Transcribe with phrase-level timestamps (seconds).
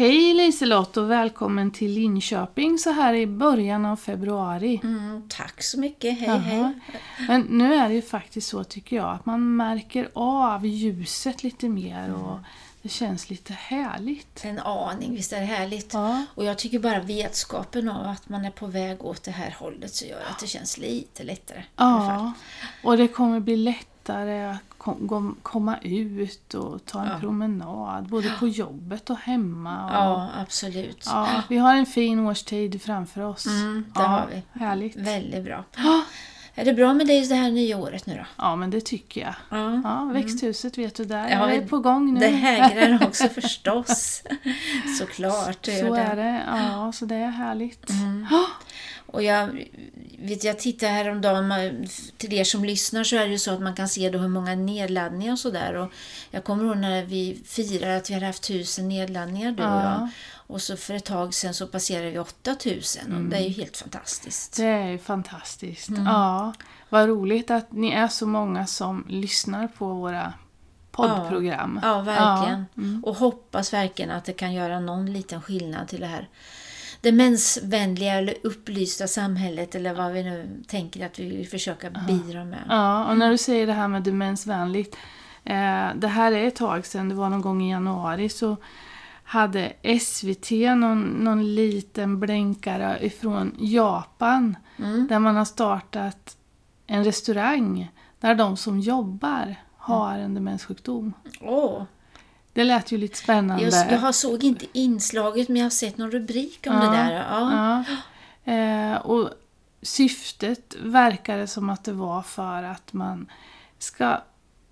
[0.00, 4.80] Hej Liselott och välkommen till Linköping så här i början av februari.
[4.82, 6.38] Mm, tack så mycket, hej Jaha.
[6.38, 6.72] hej.
[7.28, 11.68] Men nu är det ju faktiskt så tycker jag att man märker av ljuset lite
[11.68, 12.38] mer och
[12.82, 14.44] det känns lite härligt.
[14.44, 15.94] En aning, visst är det härligt?
[15.94, 16.24] Ja.
[16.34, 19.94] Och jag tycker bara vetskapen av att man är på väg åt det här hållet
[19.94, 21.62] så gör att det känns lite lättare.
[21.76, 22.32] Ja,
[22.84, 27.18] och det kommer bli lättare att kom, komma ut och ta en Ja.
[27.20, 29.84] promenad både på jobbet och hemma.
[29.84, 31.06] Och, ja absolut.
[31.06, 33.46] ja, vi har en fin årstid framför oss.
[33.46, 34.60] Mm, det ja, har vi.
[34.60, 34.96] Härligt.
[34.96, 35.64] Väldigt bra.
[36.54, 38.26] Är det bra med dig det här nya året nu då?
[38.36, 39.34] Ja, men det tycker jag.
[39.48, 39.80] Ja.
[39.84, 42.20] Ja, växthuset vet du, där Ja, är det på gång nu.
[42.20, 44.22] Det hägrar också förstås.
[44.98, 45.64] Såklart.
[45.64, 46.42] Så gör är det.
[46.46, 47.90] Ja, så det är härligt.
[47.90, 48.26] Mm.
[49.12, 49.16] Ja.
[49.16, 49.66] Och jag,
[50.18, 53.74] vet, jag tittade häromdagen, till er som lyssnar så är det ju så att man
[53.74, 55.88] kan se då hur många nedladdningar och sådär.
[56.30, 59.82] Jag kommer ihåg när vi firade att vi hade haft tusen nedladdningar du och Ja.
[59.82, 60.08] jag.
[60.46, 63.76] Och så för ett tag sedan så passerade vi 8000 och det är ju helt
[63.76, 64.56] fantastiskt.
[64.56, 65.88] Det är ju fantastiskt.
[65.88, 66.06] Mm.
[66.06, 66.52] Ja,
[66.88, 70.32] vad roligt att ni är så många som lyssnar på våra
[70.90, 71.80] poddprogram.
[71.82, 72.66] Ja, verkligen.
[72.74, 73.04] Ja, mm.
[73.04, 76.28] Och hoppas verkligen att det kan göra någon liten skillnad till det här
[77.00, 82.64] demensvänliga eller upplysta samhället eller vad vi nu tänker att vi vill försöka bidra med.
[82.68, 84.96] Ja, och när du säger det här med demensvänligt.
[85.44, 88.56] Eh, det här är ett tag sedan, det var någon gång i januari, så
[89.24, 94.56] hade SVT någon, någon liten blänkare ifrån Japan.
[94.78, 95.06] Mm.
[95.06, 96.36] Där man har startat
[96.86, 97.90] en restaurang
[98.20, 101.12] där de som jobbar har en demenssjukdom.
[101.40, 101.82] Åh,
[102.52, 103.64] Det lät ju lite spännande.
[103.64, 107.12] Jag, jag såg inte inslaget men jag har sett någon rubrik om Ja, det där.
[107.12, 107.84] Ja.
[108.44, 108.52] Ja.
[108.52, 109.30] Eh, och
[109.82, 113.30] syftet verkade som att det var för att man
[113.78, 114.22] ska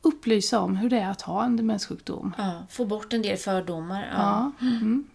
[0.02, 2.34] upplysa om hur det är att ha en demenssjukdom.
[2.38, 4.08] Ja, få bort en del fördomar.
[4.12, 4.52] Ja.
[4.58, 4.66] Ja.
[4.66, 5.08] Mm.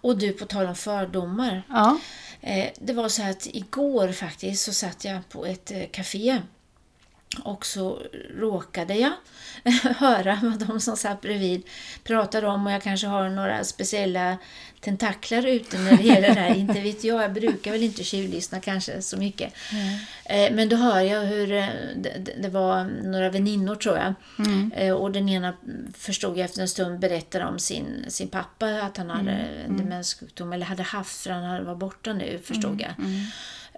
[0.00, 1.62] Och du, på tal om fördomar.
[1.68, 1.98] Ja.
[2.40, 6.42] Eh, det var så här att igår faktiskt så satt jag på ett eh, café
[7.44, 8.02] och så
[8.38, 9.12] råkade jag
[9.96, 11.62] höra vad de som satt bredvid
[12.04, 14.36] pratade om och jag kanske har några speciella
[14.80, 16.54] tentaklar ute när det gäller det här.
[16.56, 19.52] inte vet jag, jag brukar väl inte tjuvlyssna kanske så mycket.
[20.24, 21.66] Eh, Men då hör jag hur eh,
[22.40, 24.14] det, var några väninnor tror jag.
[24.38, 24.72] Mm.
[24.72, 25.52] Eh, Och den ena
[25.94, 30.52] förstod jag efter en stund berättade om sin, sin pappa att han hade en demenssjukdom
[30.52, 32.94] eller hade haft för han var borta nu förstod jag.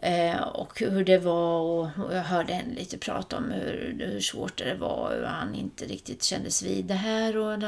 [0.03, 4.21] Eh, och hur det var och, och jag hörde henne lite prata om hur, hur
[4.21, 7.37] svårt det var och hur han inte riktigt kändes vid det här.
[7.37, 7.63] Och,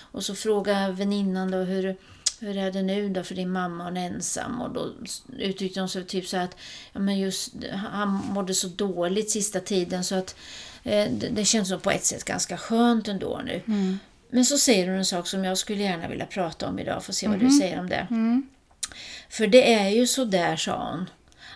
[0.00, 1.96] och så frågade väninnan då hur,
[2.40, 4.90] hur är det nu då för din mamma hon är ensam och då
[5.38, 6.56] uttryckte hon sig typ så att
[6.92, 10.36] ja, men just, han mådde så dåligt sista tiden så att
[10.82, 13.62] eh, det, det känns som på ett sätt ganska skönt ändå nu.
[13.66, 13.98] Mm.
[14.30, 17.12] Men så säger hon en sak som jag skulle gärna vilja prata om idag, får
[17.12, 18.06] se vad du säger om det.
[18.10, 18.48] Mm.
[19.28, 21.06] För det är ju så där, sa hon,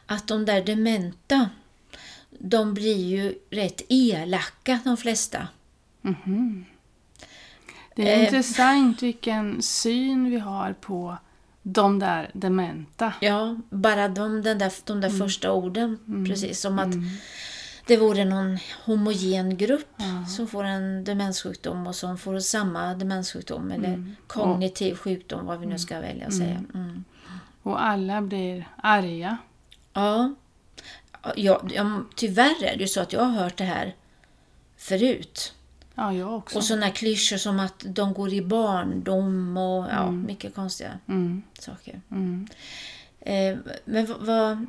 [0.06, 1.50] att de där dementa,
[2.38, 5.48] de blir ju rätt elaka de flesta.
[6.02, 6.64] Mhm.
[7.96, 8.24] Det är Eh.
[8.24, 11.16] intressant vilken syn vi har på
[11.62, 13.12] de där dementa.
[13.20, 16.94] Ja, bara de, den där, de där första orden, precis som att
[17.86, 19.88] det vore någon homogen grupp
[20.36, 25.78] som får en demenssjukdom och som får samma demenssjukdom eller kognitiv sjukdom, vad vi nu
[25.78, 26.64] ska välja att säga.
[26.74, 27.04] Mm.
[27.62, 29.36] Och alla blir arga.
[29.96, 30.34] Ja.
[31.36, 33.94] Ja, ja, tyvärr är det ju så att jag har hört det här
[34.76, 35.52] förut.
[35.94, 36.58] Ja, jag också.
[36.58, 41.42] Och sådana klyschor som att de går i barndom och ja, mycket konstiga Mm.
[41.58, 42.00] saker.
[42.10, 42.48] Mm.
[43.20, 44.66] Eh, men vad,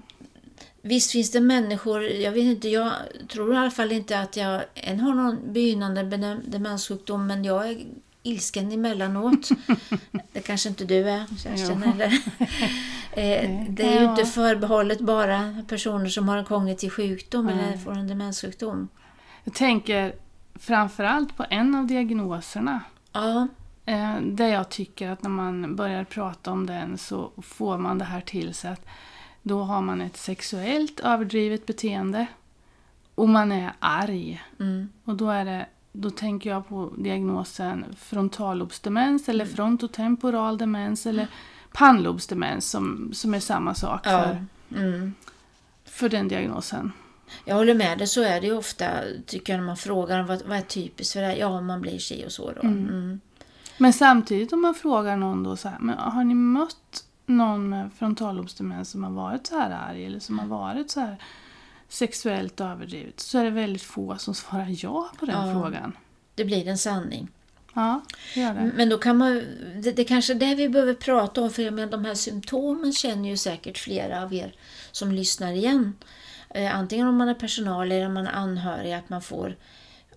[0.82, 2.92] visst finns det människor, jag vet inte, jag
[3.30, 6.04] tror i alla fall inte att jag än har någon begynnande
[6.46, 7.86] demenssjukdom, men jag är
[8.28, 9.50] ilsken emellanåt.
[10.34, 11.92] det kanske inte du är, Kerstin, Jo.
[11.92, 12.06] eller?
[13.12, 17.78] eh, det är ju inte förbehållet bara personer som har en kognitiv sjukdom eller Nej.
[17.78, 18.88] får en demenssjukdom.
[19.44, 20.16] Jag tänker
[20.56, 22.82] framförallt på en av diagnoserna.
[23.12, 23.48] Ja,
[23.90, 28.06] Eh, där jag tycker att när man börjar prata om den så får man det
[28.06, 28.86] här till sig att
[29.42, 32.28] då har man ett sexuellt överdrivet beteende
[33.16, 34.44] och man är arg.
[34.60, 35.66] mm, Och då, är det,
[36.02, 41.28] då tänker jag på diagnosen frontallobsdemens eller frontotemporal demens eller
[41.74, 44.10] pannlobsdemens som, som är samma sak ja.
[44.10, 44.46] för,
[44.76, 45.14] Mm.
[45.86, 46.92] för den diagnosen.
[47.46, 48.90] Jag håller med dig, så är det ju ofta
[49.26, 51.36] tycker jag när man frågar vad, vad är typiskt för det här?
[51.36, 52.62] Ja, man blir si och så då.
[52.62, 53.20] Mm.
[53.78, 57.90] Men samtidigt om man frågar någon då så här, men har ni mött någon med
[57.98, 61.18] frontallobsdemens som har varit så här arg eller som har varit så här
[61.90, 65.54] sexuellt överdrivet så är det väldigt få som svarar ja på den Ja.
[65.54, 65.98] frågan.
[66.36, 67.28] Det blir en sanning.
[67.74, 68.02] Ja,
[68.34, 68.72] det gör det.
[68.76, 69.44] Men då kan man,
[69.84, 72.94] det, det kanske är det vi behöver prata om, för jag menar, de här symptomen
[72.94, 74.54] känner ju säkert flera av er
[74.92, 75.94] som lyssnar igen.
[76.50, 79.56] Eh, antingen om man är personal eller om man är anhörig, att man får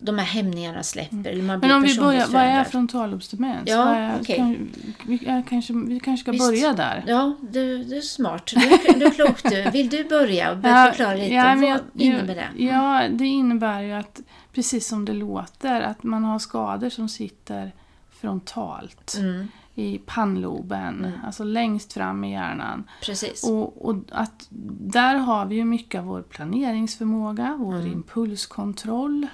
[0.01, 1.31] de här hämningarna släpper.
[1.31, 3.63] Eller man blir Men om vi börjar, vad är frontalobsdemens?
[3.71, 4.69] Ja, är, kan,
[5.07, 6.47] vi, kanske, vi kanske ska Visst.
[6.51, 7.05] börja där.
[7.07, 8.53] Ja, du, du är smart.
[8.55, 9.71] Du, du är klok du.
[9.71, 11.35] Vill du börja och börja förklara lite?
[11.35, 12.65] men vad jag- innebär det?
[12.65, 14.21] Ja, det innebär ju att,
[14.53, 17.73] precis som det låter, att man har skador som sitter
[18.21, 22.85] frontalt Mm, i pannloben, alltså längst fram i hjärnan.
[23.03, 23.45] precis.
[23.45, 24.47] Och, och att
[24.81, 27.93] där har vi ju mycket av vår planeringsförmåga, vår Mm.
[27.93, 29.27] impulskontroll.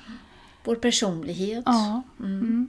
[0.66, 1.62] Vår personlighet.
[1.66, 2.02] Ja.
[2.20, 2.68] Mm.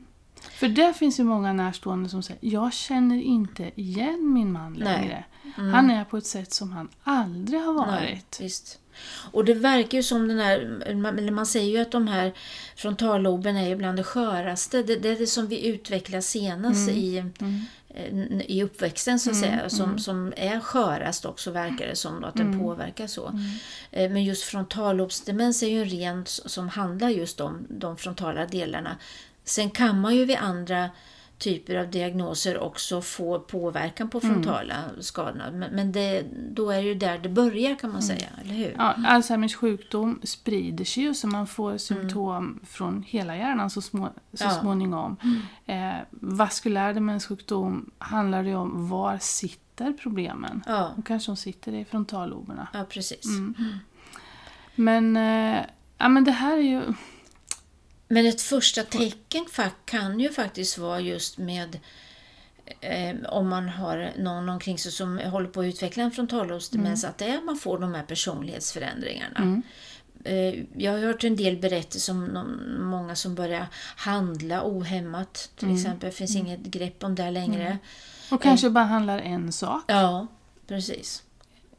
[0.51, 5.25] För det finns ju många närstående som säger jag känner inte igen min man Nej.
[5.57, 5.73] Mm.
[5.73, 8.38] Han är på ett sätt som han aldrig har Nej, varit.
[8.41, 8.79] visst.
[9.31, 12.33] Och det verkar ju som den här, man- säger ju att de här
[12.75, 14.83] frontalloben är ju bland det sköraste.
[14.83, 19.69] Det, det är det som vi utvecklar senast i, eh, i uppväxten så att säga.
[19.69, 23.39] Som, som är skörast också verkar det som då, att den påverkar så.
[23.91, 28.97] Eh, Men just frontallobsdemens är ju en ren som handlar just om de frontala delarna.
[29.44, 30.89] Sen kan man ju vid andra
[31.38, 35.51] typer av diagnoser också få påverkan på frontala skadorna.
[35.51, 38.75] Men, men det, då är det ju där det börjar kan man säga, eller hur?
[38.78, 44.10] Ja, Alzheimers sjukdom sprider sig ju så man får symptom från hela hjärnan så, små,
[44.34, 44.50] så Ja.
[44.50, 45.18] småningom.
[45.66, 50.63] Eh, vaskulär demenssjukdom handlar det om var sitter problemen.
[50.68, 52.68] Ja, Och kanske de sitter i frontalloberna.
[52.74, 53.25] ja precis.
[54.75, 55.62] Men, eh,
[55.98, 56.81] ja, men det här är ju...
[58.07, 59.45] Men ett första tecken
[59.86, 61.80] kan ju faktiskt vara just med
[62.81, 67.18] eh, om man har någon omkring sig som håller på att utveckla en frontallobsdemens, att
[67.18, 69.62] det är man får de här personlighetsförändringarna.
[70.24, 73.65] Eh, Jag har hört en del berättelser om någon- många som börjar
[73.98, 76.09] handla ohämmat till exempel.
[76.09, 77.77] Det finns inget grepp om det längre.
[78.31, 79.83] Och kanske bara handlar en sak.
[79.88, 80.27] Ja,
[80.68, 81.24] precis.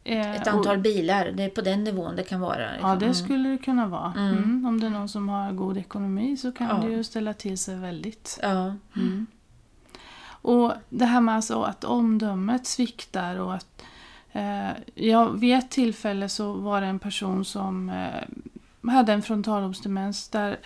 [0.08, 2.60] Eh, Ett och- antal bilar, det är på den nivån det kan vara.
[2.80, 2.98] Ja, liksom.
[3.08, 4.12] det skulle det kunna vara.
[4.16, 4.64] Mm.
[4.66, 6.74] Om det är någon som har god ekonomi så kan Ja.
[6.88, 8.38] det ju ställa till sig väldigt.
[8.42, 8.74] Ja,
[10.42, 13.82] Och det här med alltså att omdömet sviktar och att
[14.32, 20.28] eh, ja, vid ett tillfälle så var det en person som eh, hade en frontalobsdemens
[20.28, 20.56] där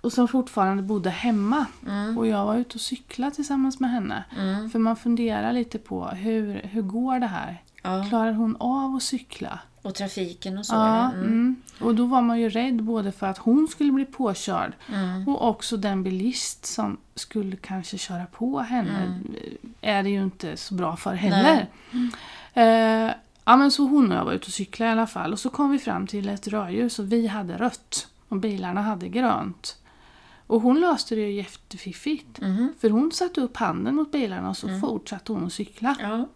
[0.00, 1.66] och som fortfarande bodde hemma.
[1.86, 2.18] Mm.
[2.18, 4.24] Och jag var ute och cyklade tillsammans med henne.
[4.72, 7.62] För man funderar lite på hur, hur går det här?
[7.86, 8.04] Ja.
[8.08, 9.58] Klarar hon av att cykla?
[9.82, 10.74] Och trafiken och så.
[10.74, 11.10] Ja.
[11.12, 11.22] Mm.
[11.26, 11.56] mm.
[11.80, 15.28] och då var man ju rädd både för att hon skulle bli påkörd Mm.
[15.28, 19.36] och också den bilist som skulle kanske köra på henne Mm.
[19.80, 21.66] är det ju inte så bra för heller.
[22.54, 23.12] Eh,
[23.44, 25.50] ja men så hon och jag var ute och cyklade i alla fall och så
[25.50, 29.76] kom vi fram till ett rödljus och vi hade rött och bilarna hade grönt.
[30.46, 32.40] Och hon löste det ju jättefiffigt.
[32.40, 32.72] Mhm.
[32.80, 34.80] För hon satte upp handen mot bilarna och så Mm.
[34.80, 35.96] fortsatte hon att cykla.
[36.00, 36.26] ja,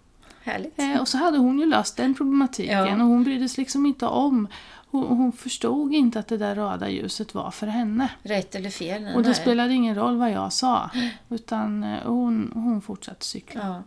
[0.43, 0.79] härligt.
[0.79, 2.93] Eh, och så hade hon ju löst den problematiken Ja.
[2.95, 4.49] och hon brydde sig liksom inte om.
[4.91, 8.09] Hon, hon förstod inte att det där röda ljuset var för henne.
[8.23, 9.15] Rätt eller fel?
[9.15, 10.91] Och det spelade ingen roll vad jag sa.
[11.29, 13.61] Utan eh, hon, hon fortsatte cykla.
[13.65, 13.83] Ja.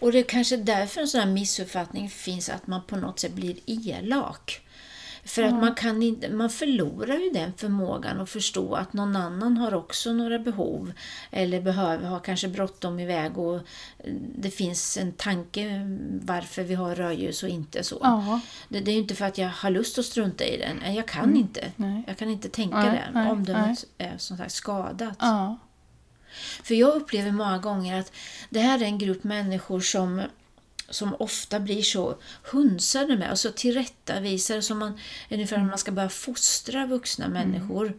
[0.00, 3.32] Och det är kanske därför en sån här missuppfattning finns att man på något sätt
[3.34, 4.60] blir elak.
[5.24, 9.56] För att man, kan inte, man förlorar ju den förmågan att förstå att någon annan
[9.56, 10.92] har också några behov
[11.30, 15.80] eller behöver, har kanske bråttom iväg och eh, det finns en tanke
[16.22, 17.98] varför vi har rödljus och inte så.
[18.02, 20.94] Ja, Det, det är ju inte för att jag har lust att strunta i den.
[20.94, 21.72] Jag kan inte.
[21.76, 22.02] nej.
[22.06, 23.20] Jag kan inte tänka Nej, det.
[23.20, 25.16] nej, Omdömet är som sagt skadat.
[26.64, 28.12] För jag upplever många gånger att
[28.50, 30.22] det här är en grupp människor som,
[30.92, 34.98] som ofta blir så hunsade med och så tillrättavisade som man,
[35.30, 37.92] ungefär som man ska börja fostra vuxna människor.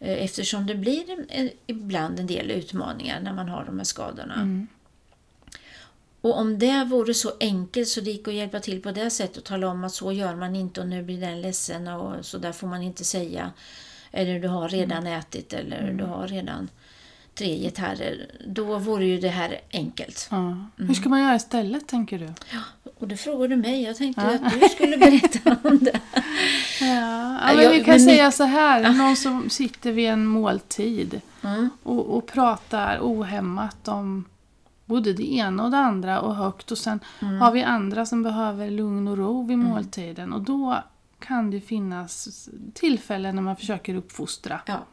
[0.00, 4.66] Eh, Eftersom det blir en, ibland en del utmaningar när man har de här skadorna.
[6.20, 9.36] Och om det vore så enkelt så det gick att hjälpa till på det sättet
[9.36, 12.38] och tala om att så gör man inte och nu blir den ledsen och så
[12.38, 13.52] där får man inte säga.
[14.10, 16.68] Eller du har redan ätit eller du har redan
[17.38, 18.30] tre gitarrer.
[18.46, 20.28] Då vore ju det här enkelt.
[20.30, 20.56] ja.
[20.76, 22.28] Hur ska man göra istället tänker du?
[22.98, 23.82] Och det frågade du mig.
[23.82, 26.00] Jag tänkte att du skulle berätta om det.
[26.80, 28.92] Ja, Ja, ja, men jag- vi kan men säga så här.
[28.92, 31.70] Någon som sitter vid en måltid Mm.
[31.82, 34.24] och, och pratar ohämmat om
[34.84, 36.70] både det ena och det andra och högt.
[36.70, 37.40] Och sen Mm.
[37.40, 40.32] har vi andra som behöver lugn och ro vid måltiden.
[40.32, 40.82] Och då
[41.18, 44.60] kan det finnas tillfällen när man försöker uppfostra.
[44.66, 44.86] Ja.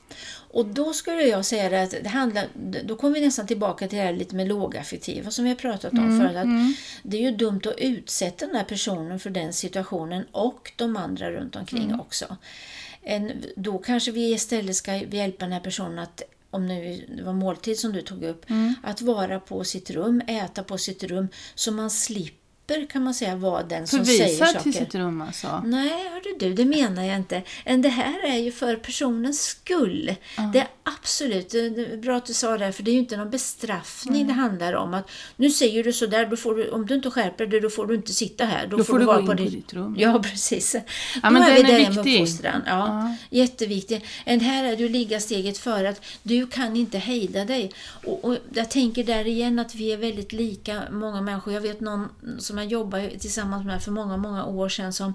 [0.50, 2.48] Och då skulle jag säga att det handlar,
[2.84, 5.94] då kommer vi nästan tillbaka till det här lite med lågaffektiva som vi har pratat
[5.94, 6.36] om förut.
[6.36, 10.98] Att Det är ju dumt att utsätta den här personen för den situationen och de
[10.98, 12.38] andra runt omkring också.
[13.01, 17.34] En, då kanske vi istället ska hjälpa den här personen att om nu det var
[17.34, 18.75] måltid som du tog upp, Mm.
[18.84, 22.42] att vara på sitt rum, äta på sitt rum, så man slipper
[22.91, 24.60] kan man säga vara den som säger Förvisad saker.
[24.60, 25.62] till sitt rum alltså.
[25.65, 27.41] Nej, hörde du, det menar jag inte.
[27.65, 30.15] Men det här är ju för personens skull.
[30.53, 33.00] Det är absolut, det är bra att du sa det, här, för det är ju
[33.00, 34.93] inte någon bestraffning det handlar om.
[34.93, 37.88] att Nu säger du sådär, då får du, om du inte skärper dig, då får
[37.88, 38.67] du inte sitta här.
[38.67, 39.96] Då, Då får du vara gå in på ditt rum.
[40.00, 40.75] Ja, precis.
[40.75, 40.82] Ja,
[41.24, 42.62] då men är vi där med uppfostran.
[42.65, 44.05] Ja, Jätteviktig.
[44.25, 47.72] En här är du ligga steget före att du kan inte hejda dig.
[48.05, 51.53] Och, och jag tänker där igen att vi är väldigt lika många människor.
[51.53, 55.13] Jag vet någon som jag jobbade tillsammans med för många, många år sedan som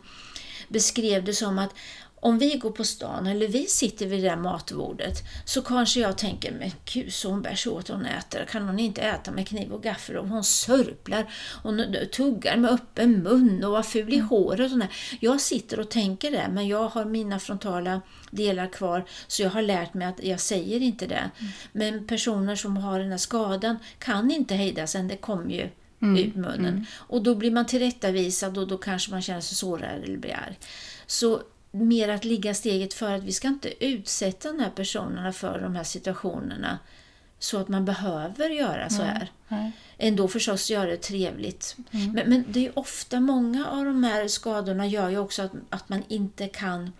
[0.68, 1.74] beskrev det som att
[2.20, 6.18] om vi går på stan eller vi sitter vid det där matbordet så kanske jag
[6.18, 8.44] tänker, men gud så hon bär sig åt hon äter.
[8.44, 10.16] Kan hon inte äta med kniv och gaffel?
[10.16, 14.60] Och hon sörplar, hon tuggar med öppen mun och var ful i håret.
[14.60, 15.18] Och sånt där.
[15.20, 19.62] jag sitter och tänker det, men jag har mina frontala delar kvar så jag har
[19.62, 21.30] lärt mig att jag säger inte det.
[21.72, 26.34] Men personer som har den här skadan kan inte hejda sig, det kommer ju ut
[26.34, 26.86] munnen.
[26.96, 30.58] Och då blir man tillrättavisad och då kanske man känner sig sårad eller blir arg.
[31.06, 35.60] Så mer att ligga steget för att vi ska inte utsätta de här personerna för
[35.60, 36.78] de här situationerna
[37.38, 39.30] så att man behöver göra så här.
[39.48, 39.72] Nej.
[39.98, 41.76] Ändå förstås göra det trevligt.
[41.90, 45.88] Men, men det är ofta många av de här skadorna gör ju också att, att
[45.88, 46.92] man inte kan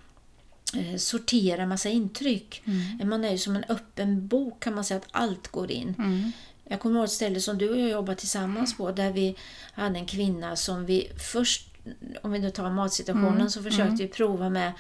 [0.75, 2.63] eh, sortera massa intryck.
[3.05, 5.95] Man är ju som en öppen bok kan man säga att allt går in.
[6.69, 6.73] Mm.
[6.75, 9.37] Jag kommer ihåg ett ställe som du och jag jobbade tillsammans på där vi
[9.73, 11.69] hade en kvinna som vi först,
[12.23, 14.73] om vi nu tar matsituationen, Mm, så försökte vi prova med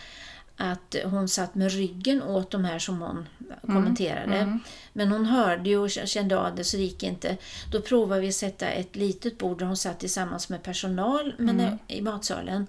[0.56, 3.26] att hon satt med ryggen åt de här som hon
[3.66, 4.36] kommenterade.
[4.36, 4.58] mm.
[4.92, 7.36] Men hon hörde ju och kände av det så det gick inte.
[7.72, 11.60] Då provade vi att sätta ett litet bord där hon satt tillsammans med personal men
[11.60, 11.78] Mm.
[11.88, 12.66] i matsalen.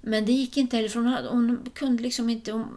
[0.00, 2.76] Men det gick inte heller för hon, hon kunde liksom inte hon,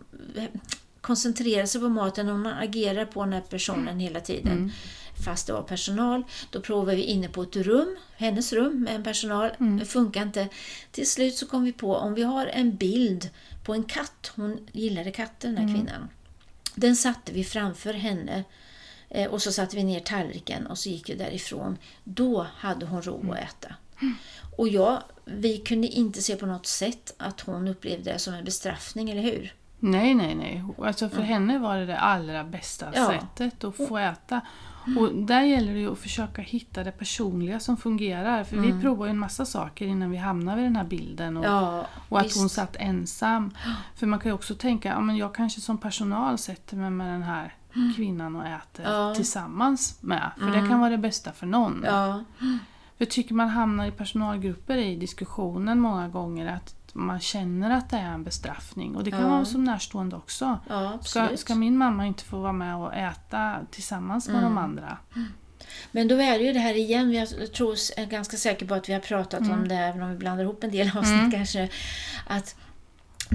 [1.02, 2.28] koncentrera sig på maten.
[2.28, 4.72] Hon agerade på den här personen hela tiden.
[5.14, 5.26] Mm.
[5.26, 6.24] Fast det var personal.
[6.52, 9.50] Då provade vi inne på ett rum, hennes rum med en personal.
[9.80, 10.48] Det funkar inte.
[10.92, 13.30] Till slut så kom vi på om vi har en bild
[13.64, 14.32] på en katt.
[14.36, 16.10] Hon gillade katter den här kvinnan.
[16.76, 18.44] Den satte vi framför henne
[19.10, 21.78] eh, och så satte vi ner tallriken och så gick vi därifrån.
[22.04, 23.76] Då hade hon ro att äta.
[24.58, 28.44] Och jag, vi kunde inte se på något sätt att hon upplevde det som en
[28.46, 29.54] bestraffning, eller hur?
[29.80, 30.64] Nej, nej, nej.
[30.78, 33.08] Alltså för henne var det det allra bästa Ja.
[33.08, 34.42] sättet att få äta.
[35.00, 38.44] Och där gäller det ju att försöka hitta det personliga som fungerar.
[38.44, 41.38] För vi provar ju en massa saker innan vi hamnar vid den här bilden.
[41.38, 42.40] Och, Ja, och att visst.
[42.40, 43.52] hon satt ensam.
[43.96, 47.08] För man kan ju också tänka, ja men jag kanske som personal sätter mig med
[47.14, 47.56] den här
[47.96, 49.14] kvinnan och äter Ja.
[49.16, 50.32] tillsammans med.
[50.38, 51.84] För det kan vara det bästa för någon.
[51.86, 52.24] Ja,
[52.98, 57.90] För jag tycker man hamnar i personalgrupper i diskussionen många gånger att man känner att
[57.90, 58.96] det är en bestraffning.
[58.96, 59.28] Och det kan Ja.
[59.30, 60.60] vara som närstående också.
[60.70, 64.44] ja Ska, ska min mamma inte få vara med och äta tillsammans med Mm.
[64.56, 64.98] de andra?
[65.92, 68.90] Men då är det ju det här igen, jag tror, är ganska säker på att
[68.90, 69.52] vi har pratat Mm.
[69.52, 71.70] om det, även om vi blandar ihop en del avsnitt kanske.
[72.28, 72.56] Att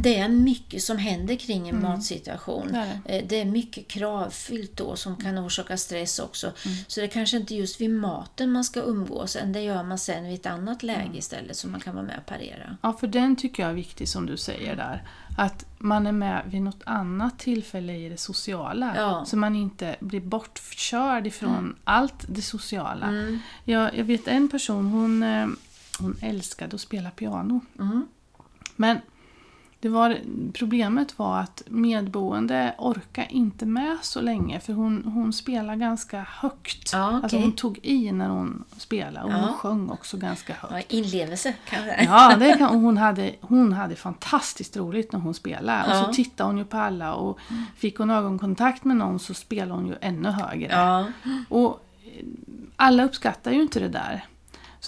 [0.03, 2.69] det är mycket som händer kring en matsituation.
[2.69, 2.89] Mm.
[3.05, 6.47] Det är Eh, Det är mycket kravfyllt då som kan orsaka stress också.
[6.47, 6.77] Mm.
[6.87, 9.99] Så det är kanske inte just vid maten man ska umgås, än det gör man
[9.99, 11.17] sen vid ett annat läge Mm.
[11.19, 12.77] istället som man kan vara med och parera.
[12.83, 15.03] Ja, för den tycker jag är viktig som du säger där.
[15.39, 18.95] Att man är med vid något annat tillfälle i det sociala.
[18.97, 19.25] Ja.
[19.27, 23.07] Så man inte blir bortkörd ifrån allt det sociala.
[23.07, 23.39] Mm.
[23.65, 25.47] Jag, jag vet en person, hon, eh,
[26.01, 27.61] hon älskade att spela piano.
[27.79, 28.07] Mm.
[28.77, 28.99] Men
[29.81, 30.19] det var,
[30.53, 36.91] problemet var att medboende orkade inte med så länge för hon, hon spelade ganska högt.
[36.93, 37.41] Ja, Alltså okej.
[37.43, 39.53] hon tog i när hon spelade och hon Ja.
[39.53, 40.73] sjöng också ganska högt.
[40.93, 42.05] Ja, inlevelse kanske.
[42.05, 45.85] Ja, det kan, och hon, hade, hon hade fantastiskt roligt när hon spelade.
[45.91, 46.05] Och Ja.
[46.05, 47.39] så tittade hon ju på alla och
[47.77, 50.73] fick hon ögonkontakt med någon så spelade hon ju ännu högre.
[50.73, 51.07] Ja.
[51.49, 51.85] Och
[52.77, 54.25] alla uppskattar ju inte det där.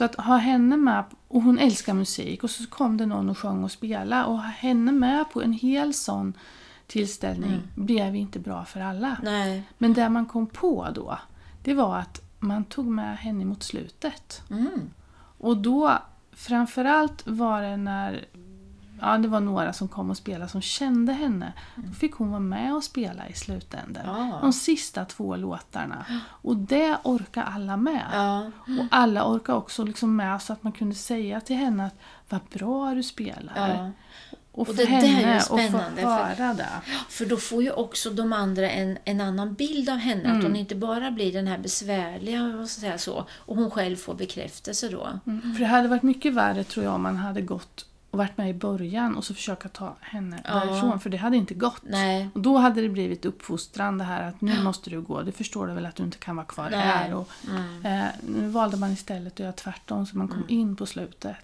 [0.01, 3.39] Så att ha henne med, och hon älskar musik, och så kom det någon och
[3.39, 4.25] sjöng och spelade.
[4.25, 6.33] Och ha henne med på en hel sån
[6.87, 9.17] tillställning blev inte bra för alla.
[9.23, 9.63] Nej.
[9.79, 11.19] Men det man kom på då,
[11.63, 14.43] det var att man tog med henne mot slutet.
[14.51, 14.91] Mm.
[15.39, 15.99] Och då,
[16.33, 18.25] framförallt var det när
[19.01, 21.53] ja, det var några som kom och spelade som kände henne.
[21.77, 24.03] Då fick hon vara med och spela i slutänden.
[24.07, 24.39] Ja.
[24.43, 26.05] De sista två låtarna.
[26.27, 28.07] Och det orkar alla med.
[28.13, 28.51] Ja.
[28.67, 31.95] Och alla orkar också liksom med så att man kunde säga till henne att
[32.29, 33.53] vad bra du spelar.
[33.57, 33.91] Ja.
[34.53, 36.69] Och för det där är ju att spännande, för- det.
[37.09, 40.23] För då får ju också de andra en, en annan bild av henne.
[40.23, 40.43] Att Mm.
[40.43, 43.27] hon inte bara blir den här besvärliga säga så.
[43.33, 45.09] Och hon själv får bekräftelse då.
[45.27, 45.55] Mm.
[45.55, 48.51] För det hade varit mycket värre tror jag om man hade gått och varit med
[48.51, 50.55] i början och så försöka ta henne Ja.
[50.55, 51.01] därifrån.
[51.01, 51.83] För det hade inte gått.
[51.83, 52.29] Nej.
[52.35, 55.23] Och då hade det blivit uppfostran det här att nu måste du gå.
[55.23, 56.81] Det förstår du väl att du inte kan vara kvar Nej.
[56.81, 57.15] här.
[57.15, 57.87] Och, Mm.
[57.87, 61.37] eh, nu valde man istället att göra tvärtom så man kom in på slutet.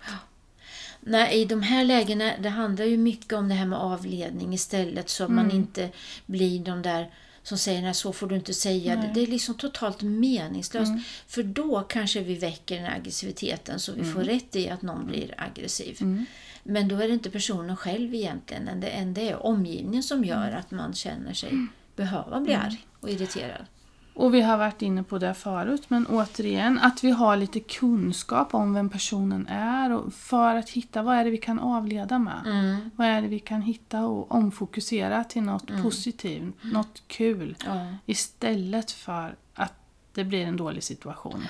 [1.01, 5.09] Nej, I de här lägena det handlar ju mycket om det här med avledning istället
[5.09, 5.57] så att man Mm.
[5.57, 5.91] inte
[6.27, 7.11] blir de där
[7.43, 8.95] som säger nej så får du inte säga.
[8.95, 9.03] Nej.
[9.05, 9.15] Mm.
[9.15, 10.93] Det är liksom totalt meningslöst.
[11.27, 15.35] För då kanske vi väcker den aggressiviteten så vi får rätt i att någon blir
[15.39, 15.99] aggressiv.
[16.01, 16.27] Mm.
[16.67, 20.59] Men då är det inte personen själv egentligen, än det, är omgivningen som gör Mm.
[20.59, 23.67] att man känner sig behöva bli arg och irriterad.
[24.15, 28.55] Och vi har varit inne på det förut, men återigen att vi har lite kunskap
[28.55, 32.43] om vem personen är och för att hitta vad är det vi kan avleda med.
[32.47, 32.91] Mm.
[32.97, 37.57] Vad är det vi kan hitta och omfokusera till något positivt, något kul.
[37.67, 37.87] Ja.
[38.07, 39.73] Istället för att
[40.15, 41.45] det blir en dålig situation.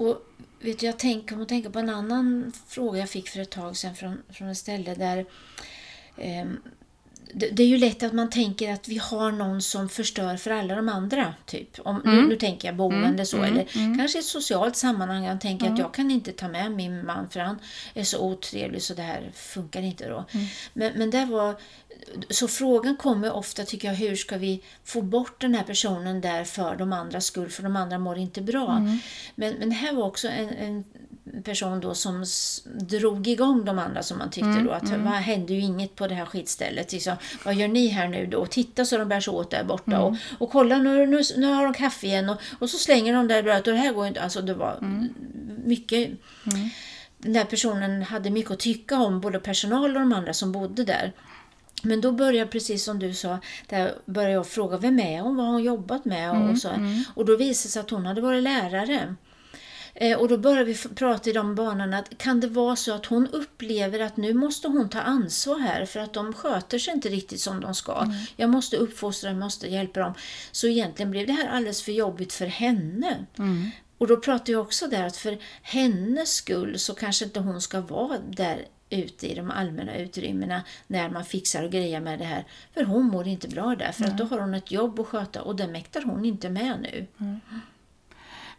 [0.00, 0.22] Och
[0.60, 3.50] vet du, jag tänker, om att tänka på en annan fråga jag fick för ett
[3.50, 5.26] tag sedan från, från ett ställe där
[6.16, 6.46] eh,
[7.34, 10.74] det, är ju lätt att man tänker att vi har någon som förstör för alla
[10.74, 11.34] de andra.
[11.46, 11.68] Typ.
[11.78, 13.64] Om, nu, nu tänker jag boende så, eller
[13.98, 15.24] kanske i ett socialt sammanhang.
[15.24, 17.58] Jag tänker att jag kan inte ta med min man för han
[17.94, 20.24] är så otrevlig så det här funkar inte då.
[20.72, 21.56] Men, men det var,
[22.30, 26.44] så frågan kommer ofta tycker jag, hur ska vi få bort den här personen där
[26.44, 28.78] för de andras skull, för de andra mår inte bra.
[29.34, 30.84] Men, men det här var också en, en
[31.44, 32.24] person då som
[32.64, 36.14] drog igång de andra som man tyckte då att vad hände ju inget på det
[36.14, 36.92] här skitstället.
[36.92, 38.46] Liksom, vad gör ni här nu då?
[38.46, 41.64] Titta så de bär sig åt där borta och, och kolla nu, nu, nu har
[41.64, 44.22] de kaffe igen och, och så slänger de där brödet och det här går inte.
[44.22, 44.78] Alltså det var
[45.64, 46.10] mycket
[47.18, 50.84] den där personen hade mycket att tycka om, både personal och de andra som bodde
[50.84, 51.12] där.
[51.82, 55.46] Men då började, precis som du sa, där började jag fråga vem är hon, vad
[55.46, 56.68] har hon jobbat med och, och så.
[57.14, 59.14] Och då visade det sig att hon hade varit lärare.
[59.94, 63.06] Eh, och då började vi prata i de banorna att kan det vara så att
[63.06, 67.08] hon upplever att nu måste hon ta ansvar här för att de sköter sig inte
[67.08, 68.06] riktigt som de ska.
[68.36, 70.14] Jag måste uppfostra, jag måste hjälpa dem.
[70.52, 73.26] Så egentligen blev det här alldeles för jobbigt för henne.
[73.98, 77.80] Och då pratar jag också där att för hennes skull så kanske inte hon ska
[77.80, 82.44] vara där ute i de allmänna utrymmena när man fixar och grejer med det här.
[82.74, 85.42] För hon mår inte bra där, för att då har hon ett jobb att sköta
[85.42, 87.06] och det mäktar hon inte med nu.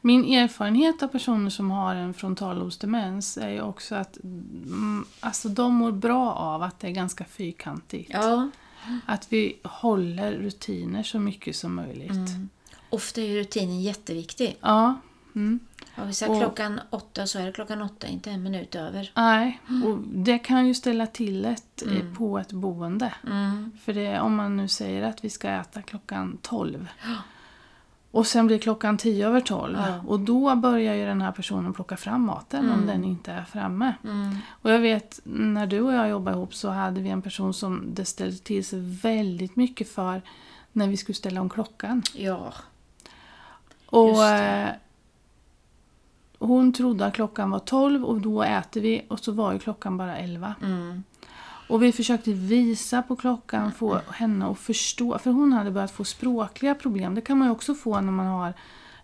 [0.02, 5.74] Min erfarenhet av personer som har en frontallobsdemens är ju också att mm, alltså de
[5.74, 8.10] mår bra av att det är ganska fyrkantigt.
[8.14, 8.50] Ja,
[9.06, 12.12] Att vi håller rutiner så mycket som möjligt.
[12.90, 14.58] ofta är rutinen jätteviktig.
[14.62, 14.96] Ja.
[15.36, 15.60] Mm.
[15.94, 19.12] Har vi Och- klockan åtta så är det klockan åtta, inte en minut över.
[19.16, 23.14] Nej, och det kan ju ställa till ett eh, på ett boende.
[23.28, 23.72] Mm.
[23.84, 26.88] För det, om man nu säger att vi ska äta klockan 12
[28.12, 30.02] och sen blir klockan 10 över 12 Ja.
[30.08, 33.94] och då börjar ju den här personen plocka fram maten om den inte är framme.
[34.04, 34.36] Mm.
[34.50, 37.84] Och jag vet, när du och jag jobbade ihop så hade vi en person som
[37.94, 40.22] det ställde till sig väldigt mycket för
[40.72, 42.04] när vi skulle ställa om klockan.
[42.16, 42.54] Ja,
[43.86, 44.70] Och eh,
[46.40, 49.98] Hon trodde att klockan var 12 och då äter vi och så var ju klockan
[49.98, 50.56] bara 11.
[50.62, 51.04] mm.
[51.72, 55.18] Och vi försökte visa på klockan, få henne att förstå.
[55.20, 57.16] För hon hade börjat få språkliga problem.
[57.16, 58.54] Det kan man ju också få när man har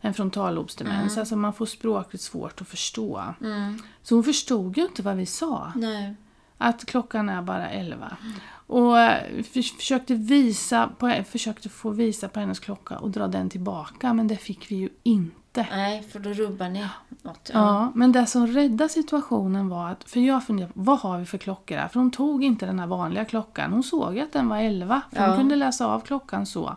[0.02, 1.18] en frontallobsdemens.
[1.18, 3.24] Alltså man får språkligt svårt att förstå.
[3.42, 3.82] Mm.
[4.04, 5.72] Så hon förstod ju inte vad vi sa.
[5.76, 6.16] nej.
[6.58, 8.18] Att klockan är bara 11.
[8.50, 13.50] Och eh, för, försökte, visa på, försökte få visa på hennes klocka och dra den
[13.50, 14.14] tillbaka.
[14.14, 15.47] Men det fick vi ju inte.
[15.72, 16.86] Nej, för då rubbar ni
[17.22, 17.50] något.
[17.54, 21.26] Ja, men det som räddade situationen var att, för jag funderade på, vad har vi
[21.26, 21.88] för klockor här?
[21.88, 23.74] För hon tog inte den här vanliga klockan.
[23.74, 25.28] Hon såg att den var 11, för Ja.
[25.28, 26.76] hon kunde läsa av klockan så.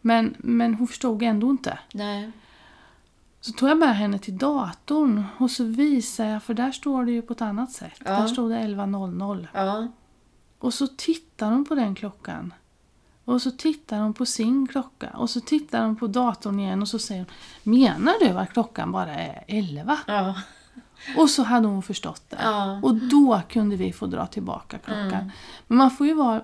[0.00, 1.78] Men, men hon förstod ändå inte.
[1.92, 2.32] Nej.
[3.40, 7.12] Så tog jag med henne till datorn och så visade jag, för där står det
[7.12, 8.00] ju på ett annat sätt.
[8.04, 8.10] Ja.
[8.10, 9.46] Där stod det 11.00.
[9.52, 9.88] Ja.
[10.58, 12.54] Och så tittar hon på den klockan.
[13.26, 15.10] Och så tittar hon på sin klocka.
[15.10, 18.92] Och så tittar hon på datorn igen och så säger hon Menar du att klockan
[18.92, 19.98] bara är 11?
[20.06, 20.34] Ja.
[21.16, 22.38] Och så hade hon förstått det.
[22.42, 22.80] Ja.
[22.82, 25.32] Och då kunde vi få dra tillbaka klockan.
[25.66, 26.42] Men man får ju vara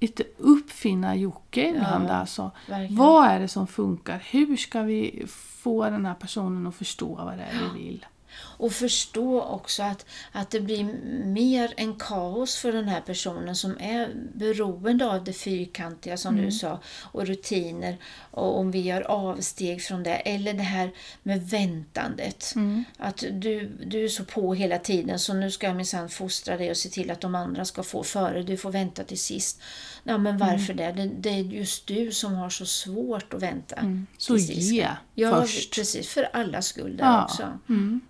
[0.00, 2.08] lite uppfinna Jocke ibland.
[2.08, 2.50] Ja, alltså.
[2.68, 2.96] verkligen.
[2.96, 4.22] Vad är det som funkar?
[4.30, 5.26] Hur ska vi
[5.62, 8.06] få den här personen att förstå vad det är vi vill?
[8.40, 10.84] Och förstå också att, att det blir
[11.24, 16.46] mer en kaos för den här personen som är beroende av det fyrkantiga som Mm.
[16.46, 16.80] du sa
[17.12, 17.96] och rutiner
[18.30, 20.90] och om vi gör avsteg från det eller det här
[21.22, 22.52] med väntandet.
[22.56, 22.84] Mm.
[22.96, 26.70] Att du, du är så på hela tiden så nu ska jag minsann fostra dig
[26.70, 29.60] och se till att de andra ska få före, du får vänta till sist.
[30.02, 30.92] Ja men varför det?
[30.92, 31.06] det?
[31.18, 33.76] Det är just du som har så svårt att vänta.
[33.76, 34.06] Mm.
[34.18, 35.74] Så ge Ja, först.
[35.74, 36.08] precis.
[36.08, 37.24] För alla skull där Ja.
[37.24, 37.58] också.
[37.68, 38.00] Mm.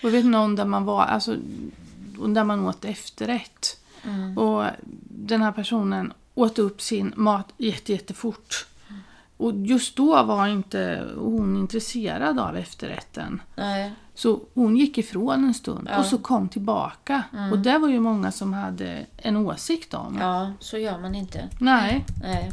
[0.00, 1.36] Jag vet någon där man var, alltså
[2.28, 3.80] där man åt efterrätt.
[4.04, 4.38] Mm.
[4.38, 4.64] Och
[5.02, 8.66] den här personen åt upp sin mat jätte, jättefort.
[9.36, 13.42] Och just då var inte hon intresserad av efterrätten.
[13.56, 13.92] Nej.
[14.14, 15.98] Så hon gick ifrån en stund Ja.
[15.98, 17.22] och så kom tillbaka.
[17.52, 20.18] Och det var ju många som hade en åsikt om.
[20.20, 21.48] Ja, så gör man inte.
[21.60, 22.50] Nej, Nej.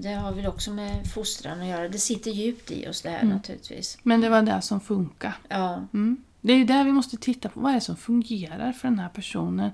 [0.00, 1.88] Det har väl också med fostran att göra.
[1.88, 3.36] Det sitter djupt i oss det här Mm.
[3.36, 3.98] naturligtvis.
[4.02, 5.34] men det var det som funkade.
[5.48, 6.16] Ja, Mm.
[6.48, 9.08] Det är där vi måste titta på vad är det som fungerar för den här
[9.08, 9.70] personen.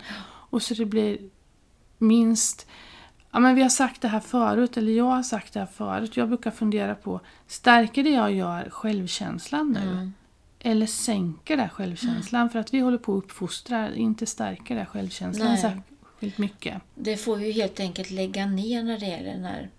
[0.51, 1.19] Och så det blir
[1.99, 2.67] minst...
[3.31, 6.17] Ja, men vi har sagt det här förut, eller jag har sagt det här förut.
[6.17, 9.91] Jag brukar fundera på, stärker det jag gör självkänslan nu?
[9.91, 10.13] Mm.
[10.61, 12.51] Eller sänker det självkänslan?
[12.51, 15.59] För att vi håller på att uppfostra, inte stärker det självkänslan Nej.
[15.59, 16.83] särskilt mycket.
[16.95, 19.71] det får vi ju helt enkelt lägga ner när det gäller den här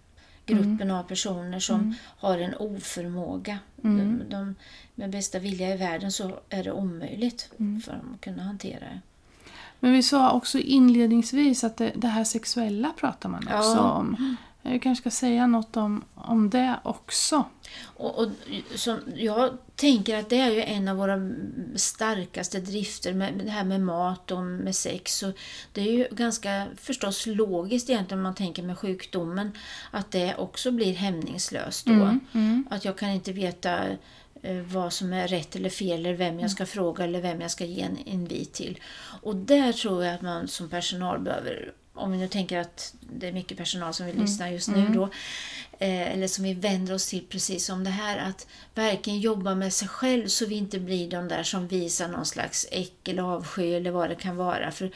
[0.45, 0.95] gruppen Mm.
[0.95, 3.59] av personer som har en oförmåga.
[3.83, 4.19] Mm.
[4.19, 4.55] De, de,
[4.95, 7.81] med bästa vilja i världen så är det omöjligt Mm.
[7.81, 9.01] för dem att kunna hantera det.
[9.79, 13.91] Men vi sa också inledningsvis att det, det här sexuella pratar man också Ja.
[13.91, 14.35] om.
[14.67, 17.45] Jag kanske ska säga något om, om det också.
[17.83, 18.29] Och, och
[18.75, 21.31] som, jag tänker att det är ju en av våra
[21.75, 25.23] starkaste drifter med det här med mat och med sex.
[25.23, 25.33] Och
[25.73, 29.51] det är ju ganska förstås logiskt egentligen om man tänker med sjukdomen
[29.91, 31.93] att det också blir hämningslöst då.
[31.93, 32.67] Mm, mm.
[32.69, 33.79] Att jag kan inte veta
[34.41, 37.51] eh, vad som är rätt eller fel eller vem jag ska fråga eller vem jag
[37.51, 38.79] ska ge en invit till.
[39.21, 43.27] Och där tror jag att man som personal behöver, om vi nu tänker att det
[43.27, 45.03] är mycket personal som vill lyssna just nu då,
[45.79, 49.73] eh, eller som vi vänder oss till precis som det här, att verkligen jobba med
[49.73, 53.91] sig själv så vi inte blir de där som visar någon slags äckel, avsky eller
[53.91, 54.71] vad det kan vara.
[54.71, 54.91] För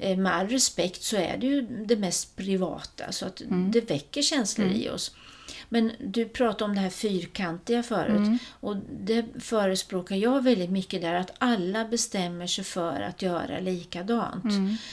[0.00, 4.68] med all respekt så är det ju det mest privata, så att det väcker känslor
[4.68, 5.14] i oss.
[5.72, 11.14] Men du pratade om det här fyrkantiga förut och det förespråkar jag väldigt mycket där
[11.14, 14.44] att alla bestämmer sig för att göra likadant.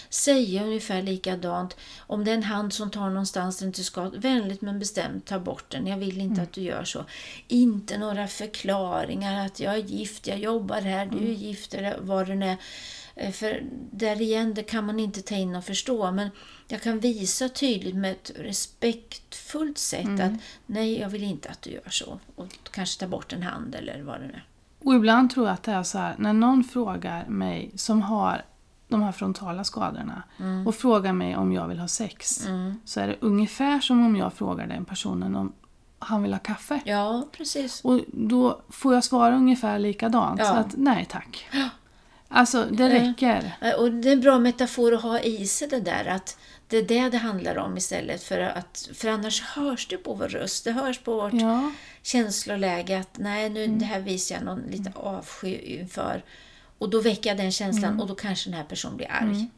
[0.09, 1.77] Säga ungefär likadant.
[1.99, 5.39] Om det är en hand som tar någonstans den inte ska, vänligt men bestämt ta
[5.39, 5.87] bort den.
[5.87, 7.05] Jag vill inte att du gör så.
[7.47, 12.27] Inte några förklaringar att jag är gift, jag jobbar här, du är gift eller vad
[12.27, 12.57] det nu är.
[13.17, 16.11] Eh, För där igen, det kan man inte ta in och förstå.
[16.11, 16.29] Men
[16.67, 20.31] jag kan visa tydligt med ett respektfullt sätt att
[20.65, 22.19] nej, jag vill inte att du gör så.
[22.35, 24.45] Och kanske ta bort en hand eller vad det nu är.
[24.79, 28.41] Och ibland tror jag att det är så här, när någon frågar mig som har
[28.87, 30.23] de här frontala skadorna
[30.65, 32.47] och frågar mig om jag vill ha sex.
[32.47, 32.79] Mm.
[32.85, 35.53] Så är det ungefär som om jag frågar den personen om
[35.99, 36.81] han vill ha kaffe.
[36.85, 37.81] Ja, precis.
[37.83, 40.39] Och då får jag svara ungefär likadant.
[40.39, 40.45] Ja.
[40.45, 41.49] Så att nej tack.
[42.29, 43.57] Alltså det räcker.
[43.61, 46.37] Eh, Och det är en bra metafor att ha i sig det där att
[46.67, 50.27] det är det det handlar om istället för att för annars hörs det på vår
[50.27, 51.71] röst, det hörs på vårt Ja.
[52.03, 56.23] känsloläge att nej nu det här visar jag någon lite avsky inför
[56.77, 59.49] och då väcker jag den känslan och då kanske den här personen blir arg.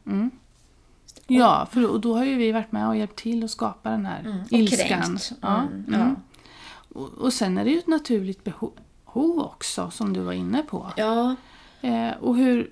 [1.26, 4.06] Ja, för då, då har ju vi varit med och hjälpt till att skapa den
[4.06, 4.88] här Mm, Och ilskan.
[5.02, 5.32] kränkt.
[5.42, 6.00] Ja, Mm, mm.
[6.00, 6.14] ja.
[7.00, 8.72] Och, och sen är det ju ett naturligt behov
[9.40, 10.92] också, som du var inne på.
[10.96, 11.36] ja,
[11.80, 12.70] Eh, och hur,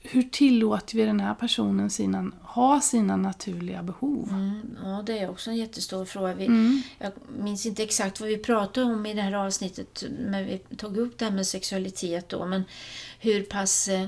[0.00, 4.28] hur tillåter vi den här personen sina, ha sina naturliga behov?
[4.30, 6.34] Mm, ja, det är också en jättestor fråga.
[6.34, 6.82] Vi, Mm.
[6.98, 10.96] Jag minns inte exakt vad vi pratade om i det här avsnittet när vi tog
[10.96, 12.64] upp det här med sexualitet då, men
[13.18, 14.06] hur pass eh,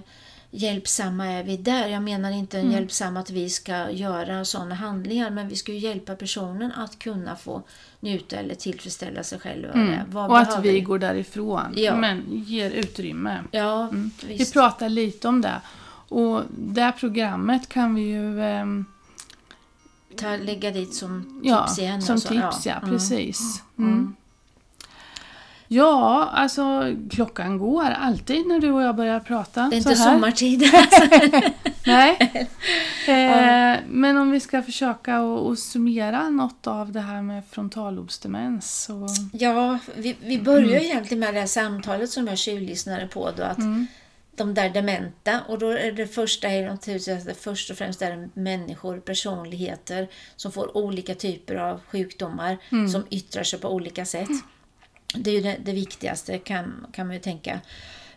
[0.55, 1.89] hjälpsamma är vi där?
[1.89, 2.69] Jag menar inte Mm.
[2.71, 6.99] en hjälpsam att vi ska göra sådana handlingar, men vi ska ju hjälpa personen att
[6.99, 7.63] kunna få
[8.01, 9.71] njuta eller tillfredsställa sig själv.
[9.75, 10.01] Mm.
[10.11, 11.97] Vad Och att behöver vi går därifrån, Ja.
[11.97, 13.39] men ger utrymme.
[13.51, 13.89] Ja,
[14.27, 14.53] Vi visst.
[14.53, 15.61] pratar lite om det.
[16.09, 18.85] Och det här programmet kan vi ju ehm,
[20.17, 22.03] Ta, lägga dit som Ja, tips igen.
[22.03, 22.29] som så.
[22.29, 22.75] tips, ja.
[22.75, 22.91] Mm.
[22.91, 23.63] Precis.
[23.79, 24.15] Mm.
[25.69, 29.69] Ja, alltså klockan går alltid när du och jag börjar prata.
[29.71, 30.13] Det är inte här.
[30.13, 30.63] sommartid.
[31.87, 32.49] Nej.
[33.09, 38.83] Eh, men om vi ska försöka att summera något av det här med frontallobsdemens.
[38.85, 43.31] Så, Ja, vi, vi börjar ju egentligen med det här samtalet som jag tjuvlyssnade på
[43.37, 43.59] då, att
[44.37, 48.29] de där dementa, och då är det första är naturligtvis det först och främst är
[48.35, 52.57] människor, personligheter som får olika typer av sjukdomar
[52.93, 54.29] som yttrar sig på olika sätt.
[55.15, 57.61] Det är ju det, det viktigaste kan, kan man ju tänka.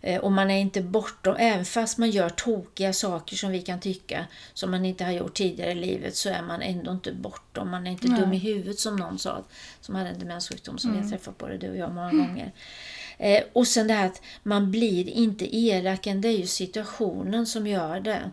[0.01, 3.79] Eh, Och man är inte bortom, även fast man gör tokiga saker som vi kan
[3.79, 7.69] tycka, som man inte har gjort tidigare i livet, så är man ändå inte bortom.
[7.71, 9.43] Man är inte dum i huvudet som någon sa,
[9.81, 12.51] som hade en demenssjukdom som vi har träffat både du och jag många gånger.
[13.17, 17.67] Eh, och sen det här att man blir inte elaken, det är ju situationen som
[17.67, 18.31] gör det.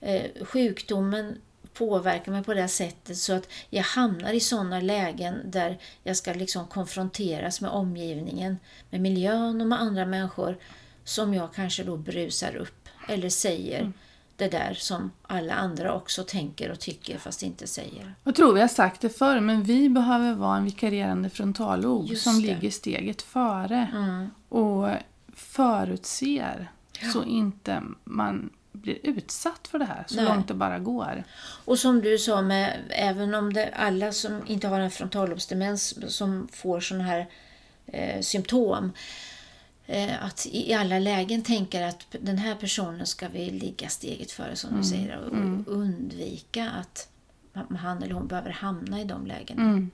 [0.00, 1.36] Eh, sjukdomen
[1.78, 6.32] påverkar mig på det sättet så att jag hamnar i sådana lägen där jag ska
[6.32, 8.56] liksom konfronteras med omgivningen,
[8.90, 10.56] med miljön och med andra människor
[11.04, 13.92] som jag kanske då brusar upp eller säger
[14.36, 18.14] det där som alla andra också tänker och tycker fast inte säger.
[18.24, 22.22] Jag tror vi har sagt det förr, men vi behöver vara en vikarierande frontallob Just
[22.24, 22.46] som det.
[22.48, 24.30] ligger steget före Mm.
[24.48, 24.88] och
[25.34, 27.08] förutser Ja.
[27.10, 28.50] så inte man
[28.82, 30.24] blir utsatt för det här så Nej.
[30.24, 31.24] långt det bara går.
[31.64, 36.48] Och som du sa, med, även om det alla som inte har en frontallobsdemens som
[36.52, 37.26] får sådana här
[37.86, 38.92] eh, symptom,
[39.86, 44.56] eh, att i alla lägen tänker att den här personen ska vi ligga steget före
[44.56, 47.08] som du säger och undvika att
[47.78, 49.62] han eller hon behöver hamna i de lägena.
[49.62, 49.90] Mm.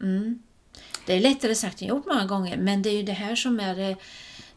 [0.00, 0.42] Mm.
[1.06, 3.60] Det är lättare sagt än gjort många gånger, men det är ju det här som
[3.60, 3.96] är det,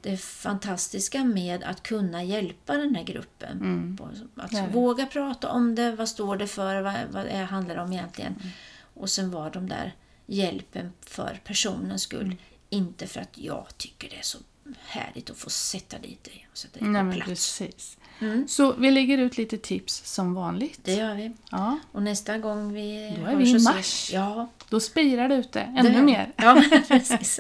[0.01, 3.57] det fantastiska med att kunna hjälpa den här gruppen.
[3.57, 3.97] Mm.
[4.35, 4.67] Att Det det.
[4.73, 8.35] våga prata om det, vad står det för, vad, vad det handlar det om egentligen.
[8.41, 8.47] Mm.
[8.93, 12.21] Och sen vara de där hjälpen för personens skull.
[12.25, 12.37] Mm.
[12.69, 14.37] Inte för att jag tycker det är så
[14.85, 17.29] härligt att få sätta dit dig och sätta dig på plats.
[17.29, 17.97] precis.
[18.19, 18.47] Mm.
[18.47, 20.79] Så vi lägger ut lite tips som vanligt.
[20.83, 21.31] Det gör vi.
[21.51, 24.09] Ja, Och nästa gång vi Då är vi i mars.
[24.13, 26.33] Ja, då spirar det ute det ännu är- mer.
[26.35, 27.39] Ja, precis.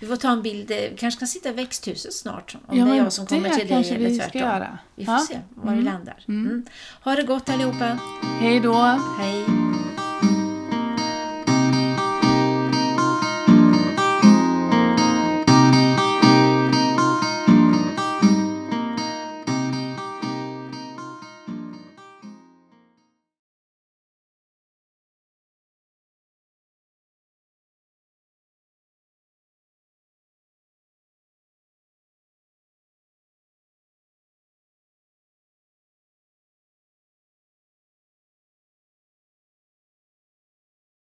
[0.00, 0.68] Vi får ta en bild.
[0.68, 2.56] Vi kanske kan sitta i växthuset snart.
[2.66, 4.28] Om Ja, det är jag som kommer det till dig eller vi tvärtom.
[4.28, 4.78] ska göra.
[4.94, 5.20] Vi får Ja.
[5.28, 6.24] se var vi landar.
[6.28, 6.64] Mm.
[7.04, 7.98] Ha det gott allihopa.
[8.40, 8.74] Hej då!
[9.18, 9.65] Hej!